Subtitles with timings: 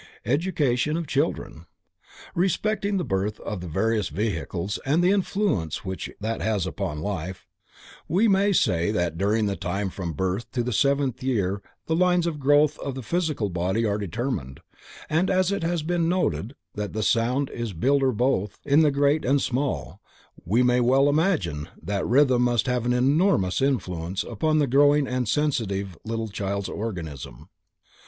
[0.25, 1.67] Education of Children.
[2.33, 7.47] Respecting the birth of the various vehicles and the influence which that has upon life,
[8.07, 12.25] we may say that during the time from birth to the seventh year the lines
[12.25, 14.61] of growth of the physical body are determined,
[15.07, 19.39] and as it has been noted that sound is builder both in the great and
[19.39, 20.01] small,
[20.43, 25.27] we may well imagine that rhythm must have an enormous influence upon the growing and
[25.29, 27.49] sensitive little child's organism.